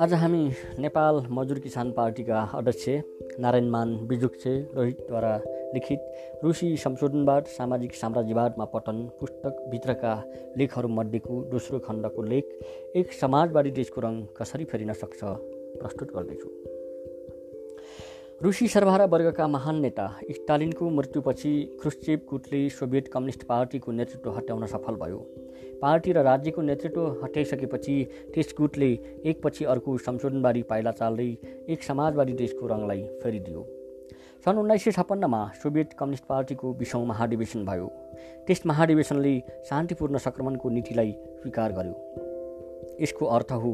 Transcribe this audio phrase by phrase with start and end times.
[0.00, 0.38] आज हामी
[0.78, 2.88] नेपाल मजदुर किसान पार्टीका अध्यक्ष
[3.40, 5.30] नारायणमान बिजुक्छे रोहितद्वारा
[5.74, 10.12] लिखित रुसी संशोधनवाद सामाजिक साम्राज्यवादमा पतन पुस्तकभित्रका
[10.58, 12.44] लेखहरूमध्येको दोस्रो खण्डको लेख
[12.96, 16.48] एक समाजवादी देशको रङ कसरी फेरिन सक्छ प्रस्तुत गर्दैछु।
[18.42, 21.52] रुसी सर्वहारा वर्गका महान नेता स्टालिनको मृत्युपछि
[21.82, 25.26] ख्रुस्चेव गुटले सोभियत कम्युनिस्ट पार्टीको नेतृत्व हटाउन सफल भयो।
[25.82, 27.96] पार्टी र राज्यको नेतृत्व हटाइसकेपछि
[28.34, 28.90] त्यस गुटले
[29.24, 31.28] एकपछि अर्को संशोधनवादी पाइला चाल्दै
[31.68, 33.66] एक समाजवादी देशको रङलाई फेरिदियो।
[34.44, 37.86] सन् उन्नाइस सय छप्पन्नमा सोभियत कम्युनिस्ट पार्टीको विश्व महाधिवेशन भयो।
[38.46, 39.34] त्यस महाधिवेशनले
[39.68, 41.94] शान्तिपूर्ण सङ्क्रमणको नीतिलाई स्वीकार गर्यो।
[43.00, 43.72] यसको अर्थ हो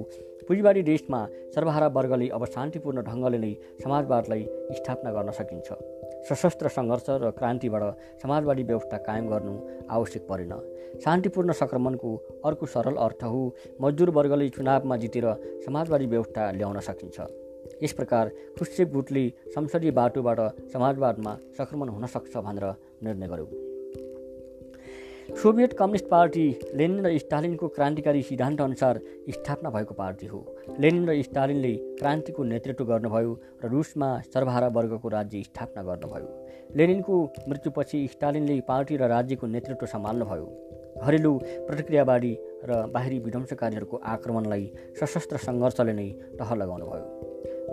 [0.49, 5.69] पुँजीवादी देशमा सर्वहारा वर्गले अब शान्तिपूर्ण ढङ्गले नै समाजवादलाई स्थापना गर्न सकिन्छ।
[6.29, 7.83] सशस्त्र सङ्घर्ष र क्रान्तिबाट
[8.23, 9.55] समाजवादी व्यवस्था कायम गर्नु
[9.91, 10.53] आवश्यक परेन।
[11.05, 12.11] शान्तिपूर्ण सङ्क्रमणको
[12.45, 13.43] अर्को सरल अर्थ हो
[13.81, 15.27] मजदुर वर्गले चुनावमा जितेर
[15.67, 17.19] समाजवादी व्यवस्था ल्याउन सकिन्छ।
[17.83, 18.29] यस प्रकार
[18.59, 20.41] खुसेब गुटले संसदीय बाटोबाट
[20.73, 22.67] समाजवादमा सङ्क्रमण हुन सक्छ भनेर
[23.03, 23.72] निर्णय गर्यो।
[25.33, 26.45] सोभियत कम्युनिस्ट पार्टी
[26.77, 30.41] लेनिन र स्टालिनको क्रान्तिकारी सिद्धान्तअनुसार स्थापना भएको पार्टी हो।
[30.81, 33.33] लेनिन र स्टालिनले क्रान्तिको नेतृत्व गर्नुभयो
[33.65, 36.29] र रुसमा सर्वहारा वर्गको राज्य स्थापना गर्नुभयो।
[36.77, 40.47] लेनिनको मृत्युपछि स्टालिनले पार्टी र राज्यको नेतृत्व सम्हाल्नुभयो।
[41.03, 41.33] घरेलु
[41.67, 46.09] प्रतिक्रियावादी र बाहिरी विध्वंसकारीहरूको आक्रमणलाई सशस्त्र सङ्घर्षले नै
[46.39, 47.22] टह लगाउनुभयो।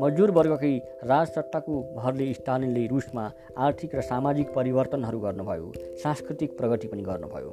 [0.02, 3.24] मजदुर वर्गकै राजसत्ताको भरले स्टालिनले रुसमा
[3.66, 5.72] आर्थिक र सामाजिक परिवर्तनहरू गर्नुभयो
[6.04, 7.52] सांस्कृतिक प्रगति पनि गर्नुभयो।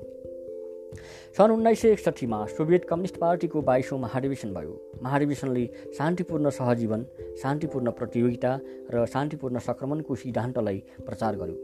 [1.37, 5.65] सन् उन्नाइस सय एकसट्ठीमा सोभियत कम्युनिस्ट पार्टीको बाइसौँ महाधिवेशन भयो। महाधिवेशनले
[5.99, 7.05] शान्तिपूर्ण सहजीवन
[7.43, 8.53] शान्तिपूर्ण प्रतियोगिता
[8.95, 11.59] र शान्तिपूर्ण सङ्क्रमणको सिद्धान्तलाई प्रचार गर्यो।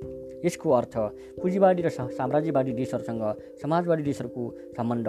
[0.44, 0.94] यसको अर्थ
[1.40, 3.24] पुँजीवादी र साम्राज्यवादी देशहरूसँग
[3.62, 4.42] समाजवादी देशहरूको
[4.76, 5.08] सम्बन्ध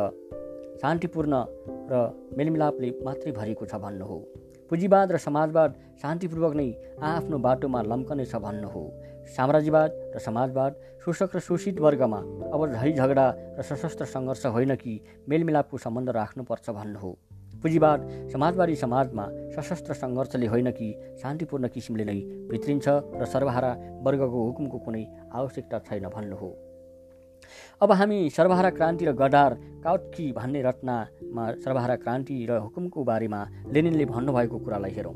[0.81, 1.33] शान्तिपूर्ण
[1.91, 4.19] र मेलमिलापले मात्रै भरिएको छ भन्नु हो।
[4.73, 6.65] पुँजीवाद र समाजवाद शान्तिपूर्वक नै
[6.97, 8.81] आआफ्नो बाटोमा लम्कने छ भन्नु हो।
[9.29, 10.71] साम्राज्यवाद र समाजवाद
[11.05, 12.17] शोषक र शोषित वर्गमा
[12.49, 14.93] अब झै झगडा र सशस्त्र सङ्घर्ष होइन कि
[15.29, 17.11] मेलमिलापको सम्बन्ध राख्नुपर्छ भन्नु हो।
[17.61, 20.89] पुँजीवाद समाजवादी समाजमा सशस्त्र सङ्घर्षले होइन कि
[21.21, 22.87] शान्तिपूर्ण किसिमले नै भित्रिन्छ
[23.21, 23.71] र सर्वहारा
[24.01, 25.05] वर्गको हुकुमको कुनै
[25.37, 26.49] आवश्यकता छैन भन्नु हो।
[27.83, 34.05] अब हामी सर्वहारा क्रान्ति र गडार काउटकी भन्ने रचनामा सर्वहारा क्रान्ति र हुकुमको बारेमा लेनिनले
[34.05, 35.13] भन्नुभएको कुरालाई हेरौँ।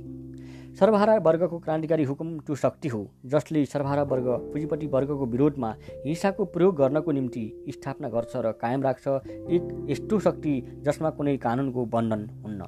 [0.75, 5.73] सर्वहारा वर्गको क्रान्तिकारी हुकुम त्यो शक्ति हो जसले सर्वहारा वर्ग पुँजीपट्टि वर्गको विरोधमा
[6.05, 11.85] हिंसाको प्रयोग गर्नको निम्ति स्थापना गर्छ र कायम राख्छ एक यस्तो शक्ति जसमा कुनै कानुनको
[11.85, 12.65] बन्धन हुन्न।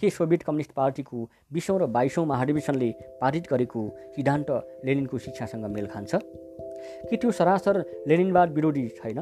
[0.00, 4.50] के सोभियत कम्युनिस्ट पार्टीको बिसौँ र बाइसौँ महाधिवेशनले पारित गरेको सिद्धान्त
[4.84, 6.14] लेनिनको शिक्षासँग मेल खान्छ?
[7.10, 7.76] कि त्यो सरासर
[8.08, 9.18] लेनिनवाद विरोधी छैन?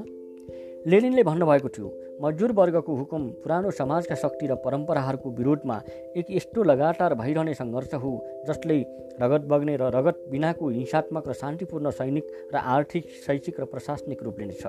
[0.86, 1.88] लेनिनले भन्नुभएको थियो
[2.22, 5.80] मजदुर वर्गको हुकुम पुरानो समाजका शक्ति र परम्पराहरूको विरोधमा
[6.16, 8.12] एक यस्तो लगातार भइरहने सङ्घर्ष हो
[8.48, 8.76] जसले
[9.22, 14.38] रगत बग्ने र रगत बिनाको हिंसात्मक र शान्तिपूर्ण सैनिक र आर्थिक शैक्षिक र प्रशासनिक रूप
[14.40, 14.62] लिनेछ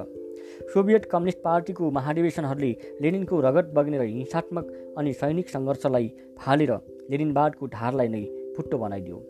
[0.73, 6.73] सोभियत कम्युनिस्ट पार्टीको महाधिवेशनहरूले लेनिनको रगत बग्ने र हिंसात्मक अनि सैनिक सङ्घर्षलाई फालेर
[7.11, 8.23] लेनिनवादको धारलाई नै
[8.57, 9.21] फुट्टो बनाइदियो।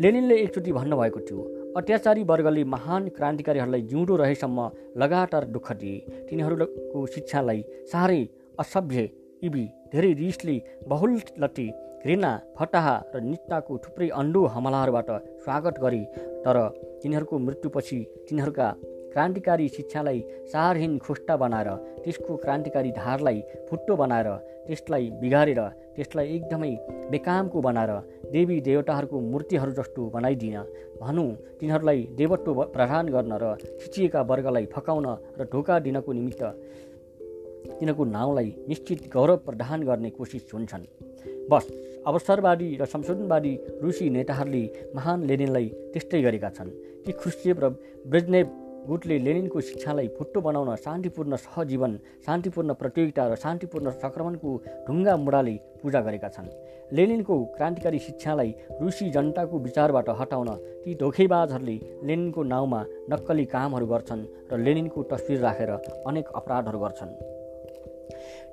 [0.00, 7.62] लेनिनले एकचोटि भन्नुभएको थियो अत्याचारी वर्गले महान क्रान्तिकारीहरूलाई जिउँदो रहेसम्म लगातार दुःख दिए। तिनीहरूको शिक्षालाई
[7.92, 8.22] साह्रै
[8.60, 9.08] असभ्य
[9.42, 10.56] इबी धेरै रिसले
[10.88, 11.66] बहुलती
[12.04, 15.10] घृणा फटाहा र नित्ताको थुप्रै अन्डो हमलाहरूबाट
[15.44, 16.02] स्वागत गरे।
[16.44, 16.56] तर
[17.02, 18.68] तिनीहरूको मृत्युपछि तिनीहरूका
[19.12, 20.20] क्रान्तिकारी शिक्षालाई
[20.52, 21.68] सारहीन खुस्टा बनाएर
[22.04, 24.28] त्यसको क्रान्तिकारी धारलाई फुट्टो बनाएर
[24.66, 25.60] त्यसलाई बिगारेर
[25.96, 26.72] त्यसलाई एकदमै
[27.12, 27.92] बेकामको बनाएर
[28.32, 30.56] देवी देवताहरूको मूर्तिहरू जस्तो बनाइदिन।
[31.02, 31.30] भनौँ
[31.60, 33.44] तिनीहरूलाई देवत्व प्रदान गर्न र
[33.80, 35.06] खिचिएका वर्गलाई फकाउन
[35.38, 40.86] र ढोका दिनको निमित्त तिनीहरूको नाउँलाई निश्चित गौरव प्रदान गर्ने कोसिस हुन्छन्।
[41.50, 41.64] बस
[42.06, 43.52] अवसरवादी र संशोधनवादी
[43.82, 46.70] रुसी नेताहरूले महान लेनिनलाई त्यस्तै गरेका छन्।
[47.04, 47.68] ती खुस्चेव र
[48.06, 48.46] ब्रेजनेव
[48.86, 51.92] गुटले लेनिनको शिक्षालाई फुट्टो बनाउन शान्तिपूर्ण सहजीवन
[52.26, 54.50] शान्तिपूर्ण प्रतियोगिता र शान्तिपूर्ण सङ्क्रमणको
[54.86, 56.48] ढुङ्गा मुडाले पूजा गरेका छन्।
[56.92, 58.50] लेनिनको क्रान्तिकारी शिक्षालाई
[58.80, 60.50] रुसी जनताको विचारबाट हटाउन
[60.82, 61.76] ती धोखेबाजहरूले
[62.08, 62.80] लेनिनको नाउँमा
[63.12, 65.70] नक्कली कामहरू गर्छन् र लेनिनको तस्विर राखेर
[66.10, 67.14] अनेक अपराधहरू गर्छन्।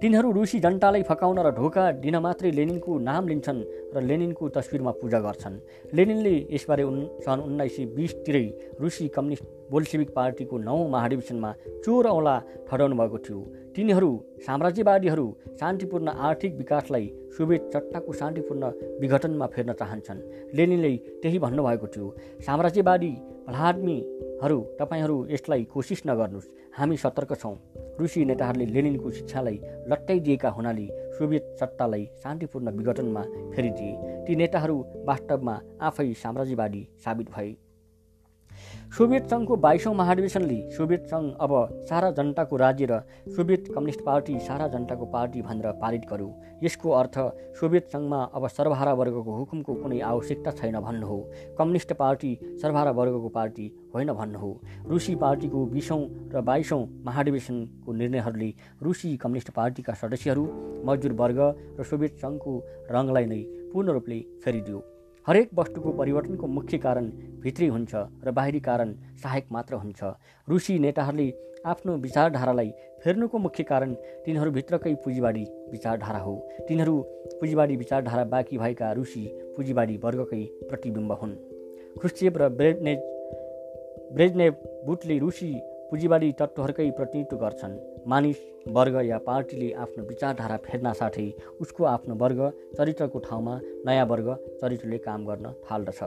[0.02, 3.60] तिनीहरू रुसी जनतालाई फकाउन र ढोका दिन मात्रै लेनिनको नाम लिन्छन्
[3.94, 5.56] र लेनिनको तस्विरमा पूजा गर्छन्।
[5.92, 8.46] लेनिनले यसबारे उन् सन् उन्नाइस सय बिसतिरै
[8.80, 11.52] रुसी कम्युनिस्ट बोल्सेविक पार्टीको नौ महाधिवेशनमा
[11.84, 12.36] चोर औँला
[12.68, 13.40] ठडाउनु भएको थियो।
[13.76, 14.12] तिनीहरू
[14.48, 15.28] साम्राज्यवादीहरू
[15.60, 17.06] शान्तिपूर्ण आर्थिक विकासलाई
[17.36, 18.64] सोभियत सट्टाको शान्तिपूर्ण
[19.02, 20.20] विघटनमा फेर्न चाहन्छन्।
[20.56, 22.08] लेनिनले त्यही भन्नुभएको थियो
[22.48, 23.12] साम्राज्यवादी
[23.50, 27.56] भलादमीहरू तपाईँहरू यसलाई कोसिस नगर्नुहोस्। हामी सतर्क छौँ।
[28.00, 30.88] रुसी नेताहरूले लेनिनको शिक्षालाई लट्टाइदिएका हुनाले
[31.18, 33.24] सोभियत सत्तालाई शान्तिपूर्ण विघटनमा
[33.56, 33.94] फेरिदिए।
[34.26, 37.69] ती नेताहरू वास्तवमा आफै साम्राज्यवादी साबित भए।
[38.90, 41.52] सोभियत सङ्घको बाइसौँ महाधिवेशनले सोभियत सङ्घ अब
[41.90, 43.00] सारा जनताको राज्य र
[43.36, 46.30] सोभियत कम्युनिस्ट पार्टी सारा जनताको पार्टी भनेर पारित गर्यो।
[46.64, 47.18] यसको अर्थ
[47.60, 51.20] सोभियत सङ्घमा अब सर्वहारा वर्गको हुकुमको कुनै आवश्यकता छैन भन्नु हो।
[51.58, 52.32] कम्युनिस्ट पार्टी
[52.62, 54.52] सर्वहारा वर्गको पार्टी होइन भन्नु हो।
[54.90, 56.04] रुसी पार्टीको बिसौँ
[56.34, 58.54] र बाइसौँ महाधिवेशनको निर्णयहरूले
[58.84, 60.46] रुसी कम्युनिस्ट पार्टीका सदस्यहरू
[60.86, 61.40] मजदुर वर्ग
[61.80, 64.80] र सोभियत सङ्घको रङलाई नै पूर्ण रूपले फेरिदियो।
[65.30, 67.10] हरेक वस्तुको परिवर्तनको मुख्य कारण
[67.42, 67.96] भित्री हुन्छ
[68.26, 68.94] र बाहिरी कारण
[69.24, 70.04] सहायक मात्र हुन्छ।
[70.48, 71.28] रुसी नेताहरूले
[71.66, 72.72] आफ्नो विचारधारालाई
[73.04, 73.94] फेर्नुको मुख्य कारण
[74.26, 76.34] तिनीहरूभित्रकै पुँजीवाडी विचारधारा हो।
[76.68, 76.98] तिनीहरू
[77.40, 79.24] पुँजीवाडी विचारधारा बाँकी भएका रुसी
[79.56, 81.36] पुँजीवाडी वर्गकै प्रतिबिम्ब हुन्।
[82.02, 83.00] खुस्चेप र ब्रेजनेज
[84.14, 84.54] ब्रेजनेभ
[84.86, 85.52] बुटले रुसी
[85.90, 87.76] पुँजीवाडी तत्त्वहरूकै प्रतिनिधित्व गर्छन्।
[88.08, 88.38] मानिस
[88.68, 91.28] वर्ग या पार्टीले आफ्नो विचारधारा फेर्न साथै
[91.62, 92.42] उसको आफ्नो वर्ग
[92.78, 94.28] चरित्रको ठाउँमा नयाँ वर्ग
[94.62, 96.02] चरित्रले काम गर्न थाल्दछ।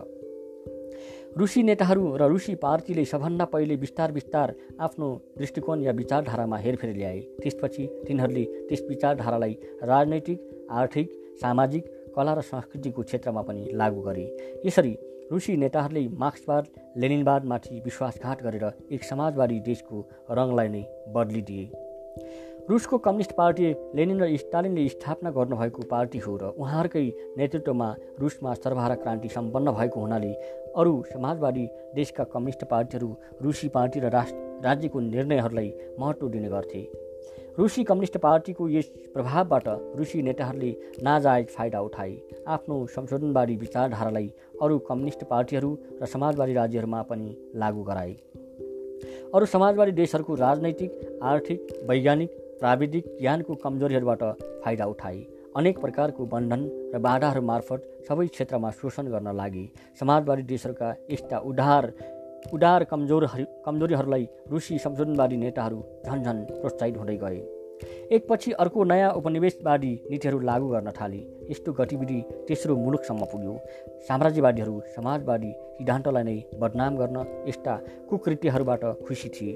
[1.39, 5.09] रुसी नेताहरू र रुसी पार्टीले सबभन्दा पहिले बिस्तार बिस्तार आफ्नो
[5.39, 10.39] दृष्टिकोण या विचारधारामा हेरफेर ल्याए। त्यसपछि तिनीहरूले त्यस विचारधारालाई राजनैतिक
[10.71, 11.07] आर्थिक
[11.41, 11.85] सामाजिक
[12.17, 14.27] कला र संस्कृतिको क्षेत्रमा पनि लागू गरे।
[14.67, 14.93] यसरी
[15.33, 16.65] रुसी नेताहरूले मार्क्सवाद
[16.97, 20.01] लेनिनवादमाथि विश्वासघात गरेर एक समाजवादी देशको
[20.31, 21.65] रङलाई नै बदलिदिए।
[22.71, 27.05] रुसको कम्युनिस्ट पार्टी लेनिन र स्टालिनले स्थापना गर्नुभएको पार्टी हो र उहाँहरूकै
[27.39, 27.89] नेतृत्वमा
[28.21, 30.33] रुसमा सर्वहारा क्रान्ति सम्पन्न भएको हुनाले
[30.77, 31.65] अरू समाजवादी
[31.95, 33.09] देशका कम्युनिस्ट पार्टीहरू
[33.43, 36.83] रुसी पार्टी र राष्ट्र राज्यको निर्णयहरूलाई महत्त्व दिने गर्थे।
[37.59, 39.65] रुसी कम्युनिस्ट पार्टीको यस प्रभावबाट
[39.97, 40.71] रुसी नेताहरूले
[41.03, 42.15] नाजायज फाइदा उठाए।
[42.49, 44.29] आफ्नो संशोधनवादी विचारधारालाई
[44.63, 45.71] अरू कम्युनिस्ट पार्टीहरू
[46.03, 48.15] र समाजवादी राज्यहरूमा पनि लागू गराए।
[49.35, 54.23] अरू समाजवादी देशहरूको राजनैतिक आर्थिक वैज्ञानिक प्राविधिक ज्ञानको कमजोरीहरूबाट
[54.65, 55.21] फाइदा उठाए।
[55.57, 56.61] अनेक प्रकारको बन्धन
[56.95, 59.65] र बाधाहरू मार्फत सबै क्षेत्रमा शोषण गर्न लागि।
[60.01, 61.93] समाजवादी देशहरूका यस्ता उदार
[62.53, 67.41] उदार कमजोरहरू कमजोरीहरूलाई रुसी संशोधनवादी नेताहरू झन्झन प्रोत्साहित हुँदै गए।
[68.11, 73.55] एकपछि अर्को नयाँ उपनिवेशवादी नीतिहरू लागू गर्न थाले। यस्तो गतिविधि तेस्रो मुलुकसम्म पुग्यो।
[74.09, 77.75] साम्राज्यवादीहरू समाजवादी सिद्धान्तलाई नै बदनाम गर्न यस्ता
[78.11, 79.53] कुकृत्यहरूबाट खुसी थिए।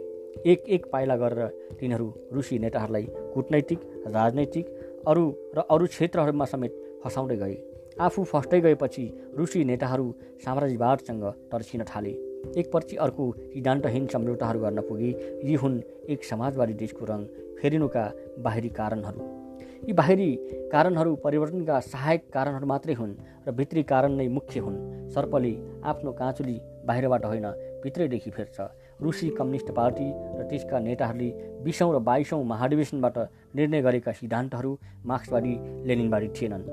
[0.46, 1.46] एक एक पाइला गरेर
[1.80, 3.80] तिनीहरू रुसी नेताहरूलाई कुटनैतिक
[4.16, 4.66] राजनैतिक
[5.06, 5.24] अरू
[5.56, 6.72] र अरू क्षेत्रहरूमा समेत
[7.04, 7.56] फसाउँदै गए।
[8.00, 9.04] आफू फस्दै गएपछि
[9.38, 10.06] रुसी नेताहरू
[10.44, 12.25] साम्राज्यवादसँग तर्सिन थाले।
[12.56, 15.10] एकपछि अर्को सिद्धान्तहीन सम्झौताहरू गर्न पुगे
[15.44, 17.25] यी हुन् एक समाजवादी देशको रङ
[17.60, 18.04] फेरिनुका
[18.38, 19.20] बाहिरी कारणहरू।
[19.88, 20.31] यी बाहिरी
[20.72, 23.14] कारणहरू परिवर्तनका सहायक कारणहरू मात्रै हुन्
[23.48, 24.78] र भित्री कारण नै मुख्य हुन्।
[25.10, 25.52] सर्पले
[25.84, 26.56] आफ्नो काँचुली
[26.87, 27.46] बाहिरबाट होइन
[27.82, 28.56] भित्रैदेखि फेर्छ।
[29.00, 30.08] रुसी कम्युनिस्ट पार्टी
[30.38, 31.31] र त्यसका नेताहरूले
[31.64, 33.19] बिसौँ र बाइसौँ महाधिवेशनबाट
[33.56, 35.54] निर्णय गरेका सिद्धान्तहरू मार्क्सवादी
[35.88, 36.64] लेनिनवादी थिएनन्।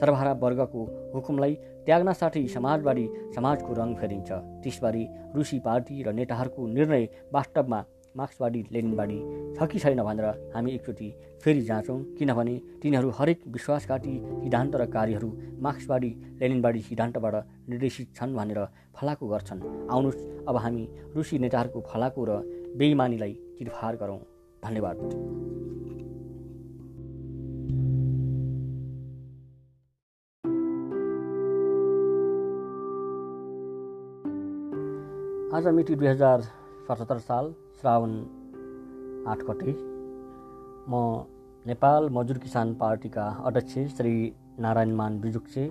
[0.00, 0.82] सर्वहारा वर्गको
[1.14, 1.54] हुकुमलाई
[1.86, 3.06] त्याग्न साथै समाजवादी
[3.36, 4.30] समाजको रङ फेरिन्छ।
[4.62, 5.02] त्यसबारे
[5.34, 7.80] रुसी पार्टी र नेताहरूको निर्णय वास्तवमा
[8.16, 9.18] मार्क्सवादी लेनिनवादी
[9.56, 11.08] छ कि छैन भनेर हामी एकचोटि
[11.42, 15.30] फेरि जाँचौँ किनभने तिनीहरू हरेक विश्वासघाती सिद्धान्त र कार्यहरू
[15.64, 17.34] मार्क्सवादी लेनिनवादी सिद्धान्तबाट
[17.70, 18.60] निर्देशित छन् भनेर
[18.96, 20.84] फलाको गर्छन्। आउनुहोस् अब हामी
[21.16, 22.30] रुसी नेताहरूको फलाको र
[22.76, 24.20] बेइमानीलाई चिरफार गरौँ।
[24.62, 24.96] धन्यवाद।
[35.54, 38.12] आज मिति दुई हजार सतहत्तर साल श्रावण
[39.30, 39.72] आठ गते
[40.90, 41.00] म
[41.66, 44.12] नेपाल मजदुर किसान पार्टीका अध्यक्ष श्री
[44.60, 45.64] नारायण मान बिजुक्से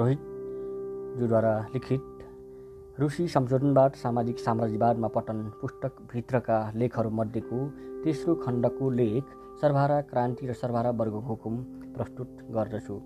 [0.00, 7.66] रोहितज्यूद्वारा लिखित रुसी संशोधनवाद सामाजिक साम्राज्यवादमा पठन पुस्तकभित्रका लेखहरूमध्येको
[8.04, 11.56] तेस्रो खण्डको लेख सर्वहारा क्रान्ति र सर्वहारा वर्गको हुकुम
[11.96, 13.00] प्रस्तुत गर्दछु।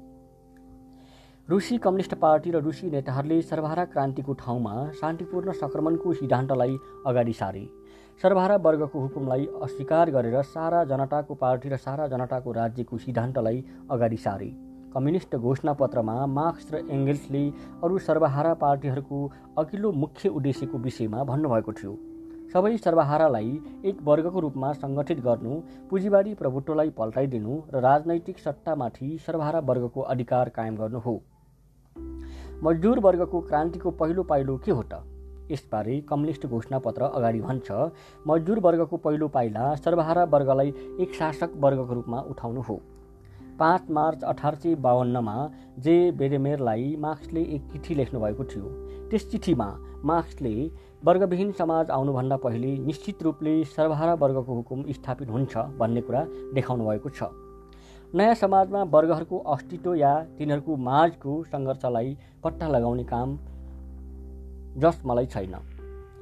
[1.50, 6.76] रुसी कम्युनिस्ट पार्टी र रुसी नेताहरूले सर्वहारा क्रान्तिको ठाउँमा शान्तिपूर्ण सङ्क्रमणको सिद्धान्तलाई
[7.06, 7.62] अगाडि सारे।
[8.20, 14.46] सर्वहारा वर्गको हुकुमलाई अस्वीकार गरेर सारा जनताको पार्टी र सारा जनताको राज्यको सिद्धान्तलाई अगाडि सारे।
[14.94, 17.42] कम्युनिस्ट घोषणापत्रमा मार्क्स र एङ्गल्सले
[17.82, 19.18] अरू सर्वहारा पार्टीहरूको
[19.58, 21.96] अघिल्लो मुख्य उद्देश्यको विषयमा भन्नुभएको थियो।
[22.54, 23.50] सबै सर्वहारालाई
[23.86, 25.58] एक वर्गको रूपमा सङ्गठित गर्नु
[25.90, 31.18] पुँजीवादी प्रभुत्वलाई पल्टाइदिनु र राजनैतिक सत्तामाथि सर्वहारा वर्गको अधिकार कायम गर्नु हो।
[32.64, 35.00] मजदुर वर्गको क्रान्तिको पहिलो पाइलो के हो त?
[35.50, 37.72] यसबारे कम्युनिस्ट घोषणापत्र अगाडि भन्छ
[38.26, 42.80] मजदुर वर्गको पहिलो पाइला सर्वहारा वर्गलाई एक शासक वर्गको रूपमा उठाउनु हो।
[43.58, 45.36] पाँच मार्च अठार सय बाहन्नमा
[45.78, 48.68] जे बेडेमेरलाई मार्क्सले एक चिठी लेख्नुभएको थियो।
[49.10, 49.68] त्यस चिठीमा
[50.04, 50.54] मार्क्सले
[51.04, 57.10] वर्गविहीन समाज आउनुभन्दा पहिले निश्चित रूपले सर्वहारा वर्गको हुकुम स्थापित हुन्छ भन्ने कुरा देखाउनु भएको
[57.10, 57.32] छ।
[58.14, 63.36] नयाँ समाजमा वर्गहरूको अस्तित्व या तिनीहरूको माझको सङ्घर्षलाई पट्टा लगाउने काम
[64.76, 65.54] जस मलाई छैन।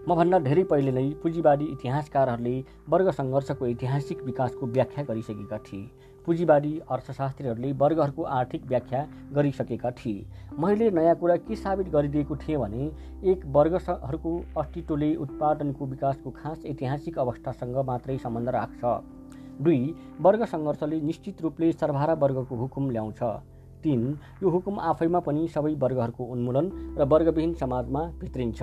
[0.09, 2.55] मभन्दा धेरै पहिले नै पुँजीवादी इतिहासकारहरूले
[2.89, 5.83] वर्ग सङ्घर्षको ऐतिहासिक विकासको व्याख्या गरिसकेका थिए।
[6.27, 9.05] पुँजीवादी अर्थशास्त्रीहरूले वर्गहरूको आर्थिक व्याख्या
[9.35, 10.27] गरिसकेका थिए।
[10.61, 12.91] मैले नयाँ कुरा के साबित गरिदिएको थिएँ भने
[13.33, 18.85] एक वर्गहरूको अस्तित्वले उत्पादनको विकासको खास ऐतिहासिक अवस्थासँग मात्रै सम्बन्ध राख्छ।
[19.61, 23.23] दुई वर्ग सङ्घर्षले निश्चित रूपले सर्वहारा वर्गको हुकुम ल्याउँछ।
[23.83, 28.63] तिन यो हुकुम आफैमा पनि सबै वर्गहरूको उन्मूलन र वर्गविहीन समाजमा भित्रिन्छ।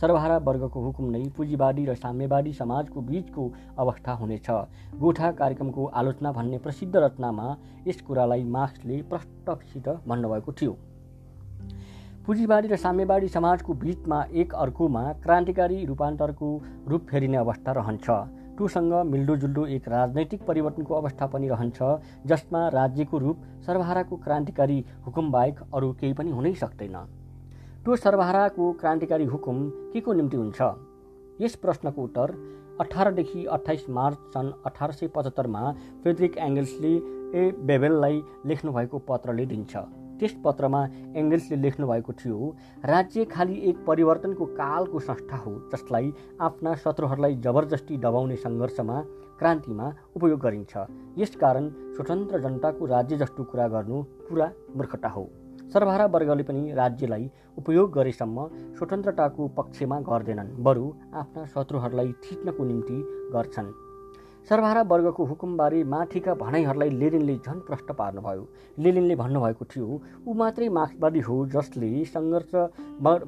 [0.00, 4.50] सर्वहारा वर्गको हुकुम नै पुँजीवादी र साम्यवादी समाजको बिचको अवस्था हुनेछ।
[4.98, 7.56] गोठा कार्यक्रमको आलोचना भन्ने प्रसिद्ध रचनामा
[7.86, 10.76] यस कुरालाई मार्क्सले प्रष्टसित भन्नुभएको थियो।
[12.26, 16.48] पुँजीवादी र साम्यवादी समाजको बिचमा एक अर्कोमा क्रान्तिकारी रूपान्तरको
[16.88, 18.10] रूप फेरिने अवस्था रहन्छ।
[18.62, 21.82] टुसँग मिल्दोजुल्दो एक राजनैतिक परिवर्तनको अवस्था पनि रहन्छ
[22.26, 26.94] जसमा राज्यको रूप सर्वहाराको क्रान्तिकारी हुकुम बाहेक अरू केही पनि हुनै सक्दैन।
[27.84, 30.60] टो सर्वहाराको क्रान्तिकारी हुकुम के को निम्ति हुन्छ?
[31.40, 32.34] यस प्रश्नको उत्तर
[32.80, 39.76] अठारदेखि अठाइस मार्च सन् अठार सय पचहत्तरमा फ्रेडरिक एङ्गल्सले ए बेबेललाई लेख्नुभएको पत्रले दिन्छ।
[40.22, 40.80] त्यस पत्रमा
[41.18, 42.36] एङ्गल्सले लेख्नु भएको थियो
[42.86, 49.00] राज्य खालि एक परिवर्तनको कालको संस्था हो जसलाई आफ्ना शत्रुहरूलाई जबरजस्ती दबाउने सङ्घर्षमा
[49.40, 49.86] क्रान्तिमा
[50.16, 50.86] उपयोग गरिन्छ।
[51.18, 55.28] यसकारण स्वतन्त्र जनताको राज्य जस्तो कुरा गर्नु पुरा मूर्खता हो।
[55.74, 58.48] सर्वहारा वर्गले पनि राज्यलाई उपयोग गरेसम्म
[58.78, 62.98] स्वतन्त्रताको पक्षमा गर्दैनन् बरु आफ्ना शत्रुहरूलाई थिच्नको निम्ति
[63.34, 63.74] गर्छन्।
[64.48, 68.46] सर्वहारा वर्गको हुकुमबारे माथिका भनाइहरूलाई लेनिनले झन् प्रष्ट पार्नुभयो।
[68.78, 72.54] लेनिनले भन्नुभएको थियो ऊ मात्रै मार्क्सवादी हो जसले सङ्घर्ष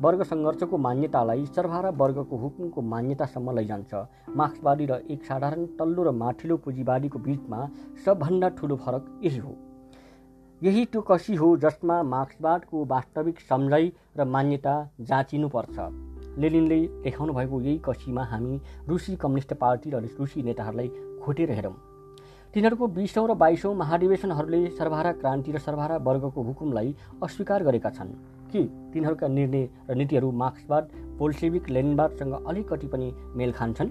[0.04, 3.94] वर्ग सङ्घर्षको मान्यतालाई सर्वहारा वर्गको हुकुमको मान्यतासम्म लैजान्छ।
[4.36, 7.60] मार्क्सवादी र एक साधारण तल्लो र माथिल्लो पुँजीवादीको बिचमा
[8.04, 9.54] सबभन्दा ठुलो फरक यही हो।
[10.62, 15.78] यही त्यो कसी हो जसमा मार्क्सवादको वास्तविक सम्झाइ र मान्यता जाँचिनुपर्छ।
[16.38, 20.88] लेनिनले देखाउनु भएको यही कसीमा हामी रुसी कम्युनिस्ट पार्टी र रुसी नेताहरूलाई
[21.22, 21.74] खोटेर हेरौँ।
[22.54, 28.12] तिनीहरूको बिसौँ र बाइसौँ महाधिवेशनहरूले सर्वहारा क्रान्ति र सर्वहारा वर्गको हुकुमलाई अस्वीकार गरेका छन्
[28.52, 28.62] कि
[28.94, 33.90] तिनीहरूका निर्णय र नीतिहरू मार्क्सवाद पोल्सेविक लेनिनवादसँग अलिकति पनि मेल खान्छन्?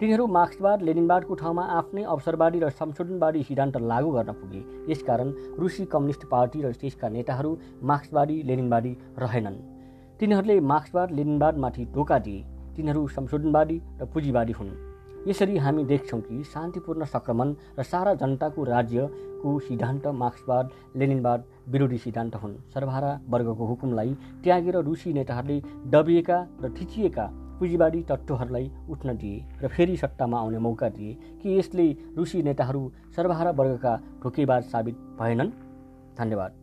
[0.00, 6.24] तिनीहरू मार्क्सवाद लेनिनवादको ठाउँमा आफ्नै अवसरवादी र संशोधनवादी सिद्धान्त लागू गर्न पुगे। यसकारण रुसी कम्युनिस्ट
[6.26, 9.71] पार्टी र त्यसका नेताहरू मार्क्सवादी लेनिनवादी रहेनन्।
[10.22, 12.44] तिनीहरूले मार्क्सवाद लेनिनवादमाथि धोका दिए
[12.76, 14.68] तिनीहरू संशोधनवादी र पुँजीवादी हुन्।
[15.28, 22.34] यसरी हामी देख्छौँ कि शान्तिपूर्ण सङ्क्रमण र सारा जनताको राज्यको सिद्धान्त मार्क्सवाद लेनिनवाद विरोधी सिद्धान्त
[22.36, 24.14] हुन्। सर्वहारा वर्गको हुकुमलाई
[24.44, 25.58] त्यागेर रुसी नेताहरूले
[25.90, 27.26] दबिएका र थिचिएका
[27.58, 33.50] पुँजीवादी तत्त्वहरूलाई उठ्न दिए र फेरि सत्तामा आउने मौका दिए कि यसले रुसी नेताहरू सर्वहारा
[33.58, 35.56] वर्गका ढोकेबाज साबित भएनन्।
[36.18, 36.61] धन्यवाद।